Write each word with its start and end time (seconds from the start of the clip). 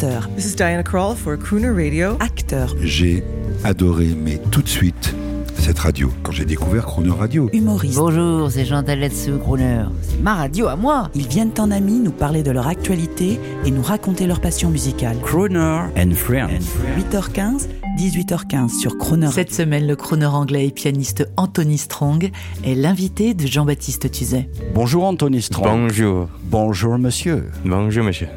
chanteur. 0.00 0.28
This 0.36 0.46
is 0.46 0.56
Diana 0.56 0.82
Krall 0.82 1.14
for 1.16 1.36
Crooner 1.36 1.70
Radio. 1.70 2.16
Acteur. 2.20 2.74
J'ai 2.80 3.22
adoré, 3.64 4.08
mais 4.16 4.38
tout 4.50 4.62
de 4.62 4.68
suite, 4.68 5.14
cette 5.58 5.78
radio, 5.78 6.10
quand 6.22 6.32
j'ai 6.32 6.44
découvert 6.44 6.86
Crooner 6.86 7.10
Radio. 7.10 7.50
Humoriste. 7.52 7.96
Bonjour, 7.96 8.50
c'est 8.50 8.64
Jean 8.64 8.82
Taletsu, 8.82 9.32
Crooner. 9.38 9.84
C'est 10.02 10.20
ma 10.20 10.34
radio 10.34 10.68
à 10.68 10.76
moi. 10.76 11.10
Ils 11.14 11.28
viennent 11.28 11.52
en 11.58 11.70
amis 11.70 12.00
nous 12.00 12.12
parler 12.12 12.42
de 12.42 12.50
leur 12.50 12.66
actualité 12.66 13.38
et 13.64 13.70
nous 13.70 13.82
raconter 13.82 14.26
leur 14.26 14.40
passion 14.40 14.70
musicale. 14.70 15.16
Crooner 15.22 15.82
and 15.96 16.12
Friends. 16.14 16.64
8h15, 16.98 17.68
18h15 17.98 18.80
sur 18.80 18.96
Croner. 18.96 19.30
Cette 19.32 19.52
semaine, 19.52 19.86
le 19.86 19.96
crooner 19.96 20.26
anglais 20.26 20.66
et 20.66 20.70
pianiste 20.70 21.28
Anthony 21.36 21.78
Strong 21.78 22.30
est 22.64 22.74
l'invité 22.74 23.34
de 23.34 23.46
Jean-Baptiste 23.46 24.10
Tuzet. 24.10 24.48
Bonjour 24.74 25.04
Anthony 25.04 25.42
Strong. 25.42 25.66
Bonjour. 25.66 26.28
Bonjour 26.44 26.98
monsieur. 26.98 27.50
Bonjour, 27.64 28.04
monsieur. 28.04 28.28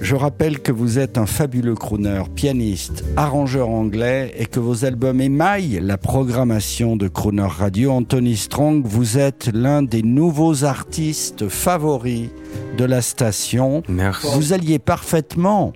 Je 0.00 0.16
rappelle 0.16 0.60
que 0.60 0.72
vous 0.72 0.98
êtes 0.98 1.18
un 1.18 1.26
fabuleux 1.26 1.74
crooner, 1.74 2.22
pianiste, 2.34 3.04
arrangeur 3.16 3.68
anglais 3.68 4.32
et 4.38 4.46
que 4.46 4.58
vos 4.58 4.84
albums 4.86 5.20
émaillent 5.20 5.78
la 5.82 5.98
programmation 5.98 6.96
de 6.96 7.06
Crooner 7.06 7.42
Radio. 7.42 7.92
Anthony 7.92 8.36
Strong, 8.36 8.82
vous 8.86 9.18
êtes 9.18 9.50
l'un 9.52 9.82
des 9.82 10.02
nouveaux 10.02 10.64
artistes 10.64 11.48
favoris 11.48 12.30
de 12.78 12.84
la 12.84 13.02
station. 13.02 13.82
Merci. 13.88 14.26
Vous 14.34 14.54
alliez 14.54 14.78
parfaitement 14.78 15.74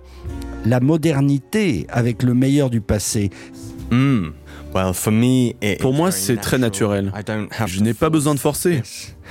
la 0.65 0.79
modernité 0.79 1.85
avec 1.89 2.23
le 2.23 2.33
meilleur 2.33 2.71
du 2.71 2.81
passé. 2.81 3.29
Hmm. 3.91 4.29
Well, 4.73 4.93
for 4.93 5.13
me, 5.13 5.55
it- 5.61 5.79
Pour 5.79 5.93
moi, 5.93 6.11
c'est 6.11 6.35
très 6.37 6.57
naturel. 6.57 7.11
Je 7.65 7.81
n'ai 7.81 7.93
pas 7.93 8.09
besoin 8.09 8.33
de 8.35 8.39
force 8.39 8.59
forcer. 8.63 8.81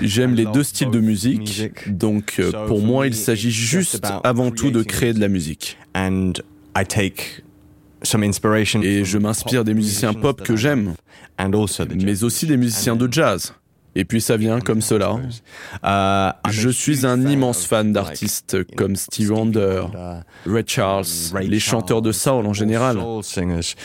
J'aime 0.01 0.35
les 0.35 0.45
deux 0.47 0.63
styles 0.65 0.91
de 0.91 1.01
musique, 1.01 1.63
donc 1.87 2.37
euh, 2.39 2.51
pour 2.67 2.81
for 2.81 2.81
moi 2.81 3.05
me, 3.05 3.09
il 3.09 3.15
s'agit 3.15 3.51
juste 3.51 4.01
avant 4.25 4.51
tout 4.51 4.71
de 4.71 4.83
créer 4.83 5.13
de 5.13 5.21
la 5.21 5.29
musique. 5.29 5.77
Et 8.83 9.05
je 9.05 9.19
m'inspire 9.19 9.65
des 9.65 9.75
musiciens 9.75 10.13
pop 10.15 10.43
que 10.43 10.57
j'aime, 10.57 10.95
mais 12.05 12.25
aussi 12.25 12.47
des 12.47 12.57
musiciens 12.57 12.97
de 12.97 13.11
jazz. 13.13 13.55
Et 13.97 14.05
puis 14.05 14.21
ça 14.21 14.37
vient 14.37 14.61
comme 14.61 14.81
cela. 14.81 15.17
Uh, 15.83 16.33
I'm 16.47 16.53
Je 16.53 16.69
a 16.69 16.73
suis 16.73 16.93
huge 16.93 17.05
un 17.05 17.23
fan 17.23 17.31
immense 17.31 17.63
of, 17.63 17.69
fan 17.69 17.87
like, 17.87 17.95
d'artistes 17.95 18.65
comme 18.77 18.97
Stevie 18.97 19.31
Wonder, 19.31 19.85
Ray 20.47 20.65
Charles, 20.67 21.07
Ray 21.33 21.49
les 21.49 21.61
chanteurs 21.61 22.03
de 22.03 22.13
soul 22.13 22.47
en 22.47 22.53
général. 22.53 22.99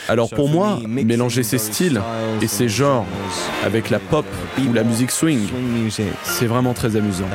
Alors 0.08 0.28
So 0.28 0.36
pour 0.36 0.46
for 0.46 0.54
moi, 0.54 0.76
me, 0.76 0.88
mixing 0.88 1.06
mélanger 1.06 1.42
ces 1.42 1.58
styles 1.58 2.00
et 2.40 2.46
ces 2.46 2.64
and 2.64 2.68
genres 2.68 2.80
genres 2.80 3.06
avec 3.64 3.90
la 3.90 3.98
pop 3.98 4.26
ou 4.58 4.72
la 4.72 4.82
musique 4.82 5.10
swing, 5.10 5.48
c'est 6.22 6.46
vraiment 6.46 6.74
très 6.74 6.96
amusant. 6.96 7.28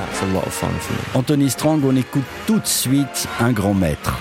Anthony 1.14 1.50
Strong, 1.50 1.84
on 1.86 1.96
écoute 1.96 2.24
tout 2.46 2.60
de 2.60 2.68
suite 2.68 3.28
un 3.40 3.52
grand 3.52 3.74
maître. 3.74 4.18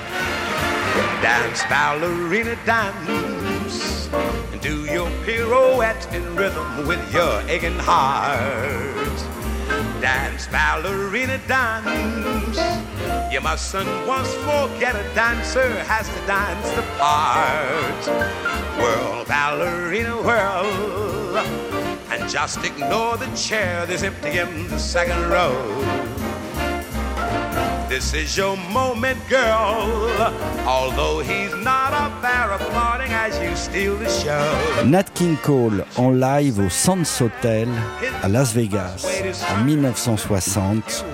Dance 1.23 1.65
ballerina 1.71 2.55
dance 2.67 3.54
do 4.65 4.87
your 4.87 5.11
pirouette 5.27 6.11
in 6.15 6.25
rhythm 6.35 6.87
with 6.87 7.13
your 7.13 7.43
aching 7.51 7.79
heart. 7.81 9.19
Dance 10.01 10.47
ballerina 10.47 11.39
dance. 11.47 12.57
You 13.31 13.43
mustn't 13.43 13.87
once 14.09 14.33
forget 14.37 14.97
a 14.97 15.05
dancer 15.15 15.69
has 15.85 16.09
to 16.09 16.27
dance 16.27 16.71
the 16.71 16.83
part. 16.97 18.05
Whirl 18.79 19.27
ballerina 19.27 20.17
whirl 20.23 21.37
and 22.11 22.27
just 22.31 22.65
ignore 22.65 23.19
the 23.19 23.31
chair 23.37 23.85
that's 23.85 24.03
empty 24.03 24.39
in 24.39 24.67
the 24.69 24.79
second 24.79 25.29
row. 25.29 25.53
This 27.95 28.13
is 28.13 28.37
your 28.37 28.57
moment, 28.73 29.19
girl. 29.31 30.11
Although 30.67 31.21
he's 31.23 31.55
not 31.63 31.93
up 31.93 32.21
there 32.23 32.51
applauding 32.51 33.13
as 33.13 33.39
you 33.41 33.55
steal 33.55 33.97
the 33.97 34.09
show. 34.09 34.85
Nat 34.85 35.05
King 35.15 35.37
Cole 35.37 35.85
en 35.97 36.11
live 36.11 36.59
au 36.59 36.69
Sands 36.69 37.23
Hotel 37.23 37.69
à 38.21 38.29
Las 38.29 38.53
Vegas 38.53 39.07
en 39.57 39.63
1960 39.63 41.05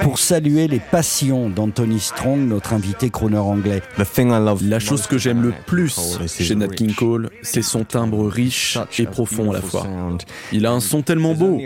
pour 0.00 0.18
saluer 0.18 0.68
les 0.68 0.78
passions 0.78 1.48
d'Anthony 1.48 2.00
Strong, 2.00 2.40
notre 2.40 2.74
invité 2.74 3.08
crooner 3.08 3.38
anglais. 3.38 3.80
The 3.96 4.04
thing 4.04 4.28
I 4.28 4.38
love 4.38 4.62
La 4.62 4.78
chose 4.78 5.06
que 5.06 5.16
j'aime 5.16 5.40
le 5.40 5.54
plus 5.66 6.18
chez 6.26 6.54
Nat 6.54 6.68
King 6.68 6.92
Cole, 6.94 7.30
c'est 7.40 7.62
son 7.62 7.84
timbre 7.84 8.28
riche 8.28 8.76
et 8.98 9.06
a 9.06 9.10
profond 9.10 9.52
à 9.52 9.54
la 9.54 9.62
fois. 9.62 9.86
Il 10.52 10.66
a 10.66 10.72
un 10.72 10.80
son 10.80 11.00
tellement 11.00 11.32
beau 11.32 11.58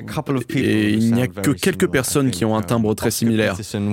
et 0.55 0.91
il 0.91 1.12
n'y 1.12 1.22
a 1.22 1.27
que 1.27 1.41
very 1.41 1.59
quelques 1.59 1.81
similar, 1.81 1.91
personnes 1.91 2.31
qui 2.31 2.45
ont 2.45 2.55
un 2.55 2.61
think. 2.61 2.69
timbre 2.69 2.91
Um, 2.91 2.95
très 2.95 3.11
similaire. 3.11 3.56
Je 3.56 3.62
sings, 3.62 3.91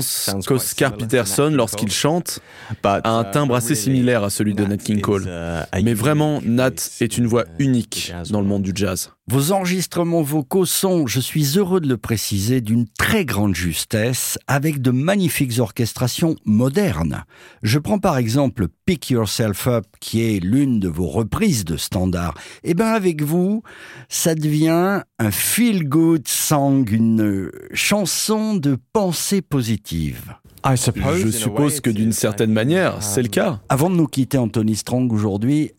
pense 0.00 0.46
qu'Oscar 0.46 0.96
Peterson, 0.96 1.50
lorsqu'il 1.52 1.90
chante, 1.90 2.40
But, 2.82 3.00
a 3.04 3.10
un 3.10 3.24
uh, 3.24 3.30
timbre 3.32 3.54
assez 3.54 3.74
similaire 3.74 4.24
à 4.24 4.30
celui 4.30 4.54
de 4.54 4.64
Nat 4.64 4.76
King 4.78 5.00
Cole. 5.00 5.24
uh, 5.26 5.82
Mais 5.82 5.94
vraiment, 5.94 6.40
Nat 6.44 6.72
est 7.00 7.18
une 7.18 7.26
voix 7.26 7.44
the 7.44 7.60
unique 7.60 8.12
dans 8.30 8.40
le 8.40 8.46
monde 8.46 8.62
du 8.62 8.72
jazz. 8.74 9.10
Vos 9.26 9.52
enregistrements 9.52 10.20
vocaux 10.20 10.66
sont, 10.66 11.06
je 11.06 11.18
suis 11.18 11.56
heureux 11.56 11.80
de 11.80 11.88
le 11.88 11.96
préciser, 11.96 12.60
d'une 12.60 12.86
très 12.86 13.24
grande 13.24 13.54
justesse, 13.54 14.38
avec 14.46 14.82
de 14.82 14.90
magnifiques 14.90 15.58
orchestrations 15.60 16.36
modernes. 16.44 17.24
Je 17.62 17.78
prends 17.78 17.98
par 17.98 18.18
exemple 18.18 18.68
Pick 18.84 19.08
Yourself 19.08 19.66
Up, 19.66 19.86
qui 19.98 20.20
est 20.20 20.40
l'une 20.40 20.78
de 20.78 20.88
vos 20.88 21.06
reprises 21.06 21.64
de 21.64 21.78
standard. 21.78 22.34
Eh 22.64 22.74
ben 22.74 22.88
avec 22.88 23.22
vous, 23.22 23.62
ça 24.10 24.34
devient 24.34 25.00
un 25.18 25.30
feel-good 25.30 26.28
song, 26.28 26.86
une 26.92 27.50
chanson 27.72 28.56
de 28.56 28.76
pensée 28.92 29.40
positive. 29.40 30.34
I 30.66 30.76
suppose, 30.76 31.20
Je 31.20 31.30
suppose 31.30 31.80
que 31.80 31.90
d'une 31.90 32.12
certaine 32.12 32.52
manière, 32.52 33.02
c'est 33.02 33.22
le 33.22 33.28
cas. 33.28 33.60
Avant 33.70 33.88
de 33.88 33.96
nous 33.96 34.06
quitter, 34.06 34.36
Anthony 34.36 34.76
Strong, 34.76 35.10
aujourd'hui, 35.12 35.72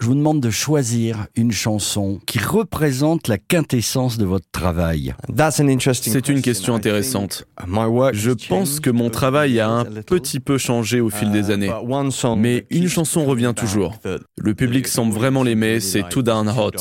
je 0.00 0.06
vous 0.06 0.14
demande 0.14 0.40
de 0.40 0.50
choisir 0.50 1.26
une 1.36 1.52
chanson 1.52 2.18
qui 2.26 2.38
représente 2.38 3.28
la 3.28 3.38
quintessence 3.38 4.18
de 4.18 4.24
votre 4.24 4.46
travail. 4.50 5.14
That's 5.36 5.60
an 5.60 5.68
interesting 5.68 6.12
C'est 6.12 6.28
une 6.28 6.42
question. 6.42 6.74
intéressante. 6.74 7.46
think 7.60 7.68
my 7.68 7.84
work 7.86 8.14
Je 8.14 8.30
has 8.30 8.34
pense 8.48 8.68
changed 8.70 8.80
que 8.80 8.90
mon 8.90 9.04
over 9.06 9.10
travail 9.12 9.54
the 9.54 9.60
a 9.60 9.66
years 9.68 9.70
un 9.98 10.02
petit 10.02 10.40
peu 10.40 10.58
changé 10.58 11.00
au 11.00 11.10
fil 11.10 11.30
des 11.30 11.50
Uh, 11.50 11.52
années. 11.52 11.70
Mais 12.36 12.66
une 12.70 12.88
chanson 12.88 13.24
revient 13.24 13.52
toujours. 13.54 13.94
Le 14.36 14.54
public 14.54 14.88
semble 14.88 15.12
vraiment 15.12 15.42
l'aimer, 15.42 15.80
c'est 15.80 16.08
Too 16.08 16.22
Darn 16.22 16.48
Hot. 16.48 16.72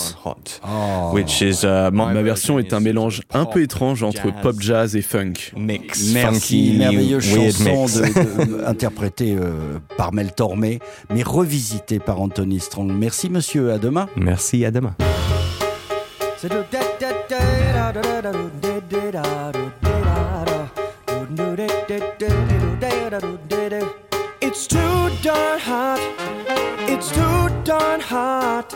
Which 1.13 1.41
is, 1.41 1.63
uh, 1.63 1.91
Ma 1.91 2.21
version 2.23 2.59
est 2.59 2.73
un 2.73 2.79
mélange 2.79 3.21
un 3.33 3.45
peu 3.45 3.51
pop, 3.53 3.61
étrange 3.61 4.03
entre 4.03 4.23
jazz, 4.23 4.33
pop, 4.41 4.55
jazz 4.59 4.95
et 4.95 5.01
funk. 5.01 5.33
mix, 5.55 6.11
Merci, 6.13 6.39
funky, 6.71 6.77
merveilleuse 6.77 7.23
chanson 7.23 7.81
mix. 7.83 7.95
de- 8.01 8.45
de- 8.57 8.63
interprétée 8.65 9.35
euh, 9.39 9.77
par 9.97 10.13
Mel 10.13 10.31
Tormé, 10.33 10.79
mais 11.13 11.23
revisitée 11.23 11.99
par 11.99 12.19
Anthony 12.21 12.59
Strong. 12.59 12.91
Merci 13.03 13.29
monsieur, 13.29 13.69
à 13.73 13.77
demain. 13.79 14.07
Merci, 14.15 14.63
à 14.63 14.71
demain. 14.71 14.95
It's 24.41 24.67
too 24.67 25.09
darn 25.21 25.59
hot. 25.59 25.99
It's 26.87 27.09
too 27.11 27.49
darn 27.65 27.99
hot. 27.99 28.73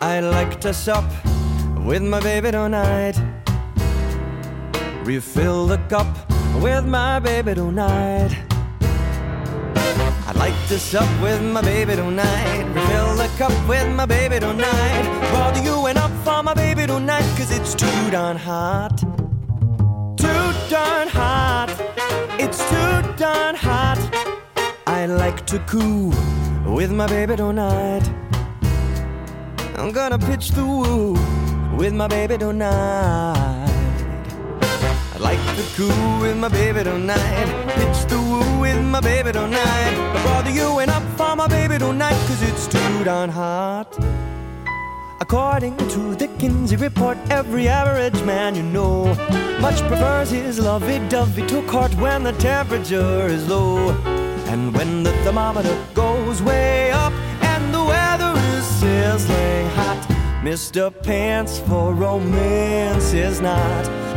I 0.00 0.18
like 0.18 0.60
to 0.62 0.74
sup 0.74 1.04
with 1.86 2.02
my 2.02 2.18
baby 2.18 2.50
tonight. 2.50 3.14
Refill 5.04 5.68
the 5.68 5.78
cup 5.88 6.08
with 6.60 6.84
my 6.86 7.20
baby 7.20 7.54
tonight. 7.54 8.49
I'd 10.30 10.36
like 10.36 10.68
to 10.68 10.78
sup 10.78 11.10
with 11.20 11.42
my 11.42 11.60
baby 11.60 11.96
tonight. 11.96 12.62
Refill 12.72 13.16
the 13.16 13.28
cup 13.36 13.50
with 13.68 13.88
my 13.88 14.06
baby 14.06 14.38
tonight. 14.38 15.02
Bother 15.32 15.60
you 15.60 15.86
and 15.86 15.98
up 15.98 16.12
for 16.22 16.40
my 16.40 16.54
baby 16.54 16.86
tonight, 16.86 17.26
cause 17.36 17.50
it's 17.50 17.74
too 17.74 18.10
darn 18.12 18.36
hot. 18.36 18.96
Too 20.16 20.46
darn 20.70 21.08
hot. 21.08 21.74
It's 22.38 22.58
too 22.70 23.12
darn 23.16 23.56
hot. 23.56 23.98
I 24.86 25.06
like 25.06 25.46
to 25.46 25.58
coo 25.66 26.12
with 26.64 26.92
my 26.92 27.08
baby 27.08 27.34
tonight. 27.34 28.08
I'm 29.74 29.90
gonna 29.90 30.18
pitch 30.18 30.50
the 30.50 30.64
woo 30.64 31.14
with 31.76 31.92
my 31.92 32.06
baby 32.06 32.38
tonight. 32.38 33.39
I 35.20 35.22
like 35.22 35.56
the 35.56 35.62
coo 35.76 36.20
with 36.20 36.38
my 36.38 36.48
baby 36.48 36.82
tonight. 36.82 37.46
Pitch 37.74 38.08
the 38.08 38.18
woo 38.18 38.60
with 38.60 38.82
my 38.82 39.00
baby 39.00 39.32
tonight. 39.32 40.12
But 40.14 40.22
brother, 40.22 40.50
you 40.50 40.80
ain't 40.80 40.90
up 40.90 41.02
for 41.18 41.36
my 41.36 41.46
baby 41.46 41.76
tonight, 41.78 42.18
cause 42.26 42.40
it's 42.42 42.66
too 42.66 43.04
darn 43.04 43.28
hot. 43.28 43.98
According 45.20 45.76
to 45.76 46.14
the 46.14 46.26
Kinsey 46.38 46.76
report, 46.76 47.18
every 47.28 47.68
average 47.68 48.22
man 48.22 48.54
you 48.54 48.62
know 48.62 49.14
much 49.60 49.80
prefers 49.88 50.30
his 50.30 50.58
lovey-dovey 50.58 51.46
to 51.48 51.62
court 51.66 51.94
when 51.96 52.22
the 52.22 52.32
temperature 52.32 53.26
is 53.26 53.46
low. 53.46 53.90
And 54.48 54.74
when 54.74 55.02
the 55.02 55.12
thermometer 55.22 55.76
goes 55.92 56.40
way 56.40 56.92
up 56.92 57.12
and 57.42 57.74
the 57.74 57.84
weather 57.84 58.32
is 58.56 58.64
sizzling 58.64 59.68
hot, 59.76 60.00
Mr. 60.42 60.90
Pants 61.02 61.58
for 61.60 61.92
romance 61.92 63.12
is 63.12 63.42
not. 63.42 64.09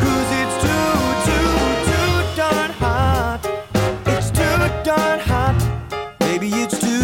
gone 4.96 5.20
hot. 5.20 5.56
Maybe 6.20 6.50
it's 6.50 6.80
too 6.80 7.03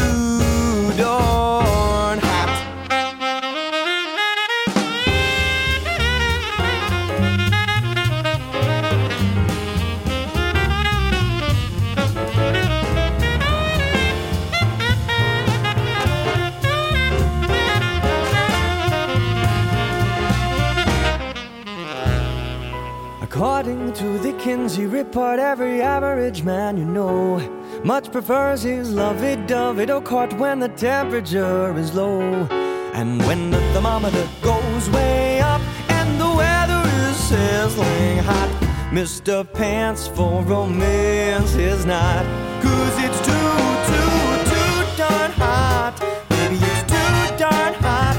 the 24.79 24.85
Kinsey 24.85 24.97
report, 24.97 25.39
every 25.39 25.81
average 25.81 26.43
man 26.43 26.77
you 26.77 26.85
know 26.85 27.39
much 27.83 28.11
prefers 28.11 28.63
his 28.63 28.91
lovey-dovey 28.91 29.85
to 29.85 30.01
court 30.01 30.33
when 30.33 30.59
the 30.59 30.69
temperature 30.69 31.77
is 31.77 31.93
low. 31.93 32.47
And 32.93 33.21
when 33.27 33.51
the 33.51 33.59
thermometer 33.73 34.27
goes 34.41 34.89
way 34.89 35.41
up 35.41 35.61
and 35.89 36.19
the 36.19 36.29
weather 36.35 36.83
is 37.07 37.17
sizzling 37.17 38.19
hot, 38.19 38.49
Mr. 38.91 39.45
Pants 39.53 40.07
for 40.07 40.43
romance 40.43 41.55
is 41.55 41.85
not. 41.85 42.25
Cause 42.63 42.95
it's 43.05 43.19
too, 43.27 43.51
too, 43.89 44.51
too 44.51 44.97
darn 44.97 45.31
hot. 45.31 45.95
Baby, 46.29 46.55
it's 46.55 46.83
too 46.83 47.37
darn 47.37 47.73
hot. 47.75 48.17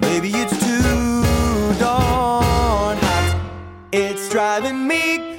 Baby, 0.00 0.30
it's 0.34 0.58
too 0.58 1.78
darn 1.78 2.98
hot. 2.98 3.40
It's 3.92 4.28
driving 4.28 4.86
me 4.86 5.37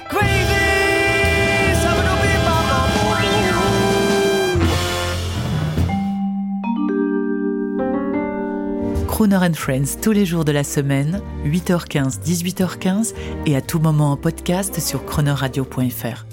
Crooner 9.20 9.36
and 9.36 9.52
Friends 9.52 9.98
tous 10.00 10.12
les 10.12 10.24
jours 10.24 10.46
de 10.46 10.52
la 10.52 10.64
semaine, 10.64 11.20
8h15, 11.44 12.22
18h15 12.24 13.12
et 13.44 13.54
à 13.54 13.60
tout 13.60 13.78
moment 13.78 14.12
en 14.12 14.16
podcast 14.16 14.80
sur 14.80 15.04
chronoradio.fr. 15.04 16.24